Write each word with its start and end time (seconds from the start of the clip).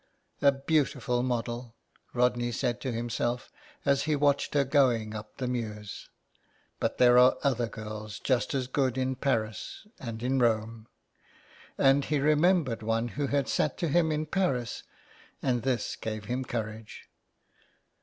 "A 0.41 0.51
beautiful 0.51 1.21
model," 1.21 1.75
Rodney 2.15 2.51
said 2.51 2.81
to 2.81 2.91
himself, 2.91 3.51
as 3.85 4.05
he 4.05 4.15
watched 4.15 4.55
her 4.55 4.63
going 4.63 5.13
up 5.13 5.37
the 5.37 5.45
mews." 5.47 6.09
But 6.79 6.97
there 6.97 7.19
are 7.19 7.37
other 7.43 7.67
girls 7.67 8.17
just 8.17 8.55
as 8.55 8.65
good 8.65 8.97
in 8.97 9.13
Paris 9.15 9.85
and 9.99 10.23
in 10.23 10.39
Rome." 10.39 10.87
And 11.77 12.03
he 12.05 12.17
remembered 12.19 12.81
one 12.81 13.09
who 13.09 13.27
had 13.27 13.47
sat 13.47 13.77
to 13.77 13.89
him 13.89 14.11
in 14.11 14.25
Paris, 14.25 14.81
and 15.39 15.61
this 15.61 15.95
gave 15.95 16.25
him 16.25 16.45
courage. 16.45 17.07